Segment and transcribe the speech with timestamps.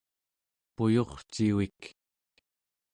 [0.75, 1.79] puyurcivik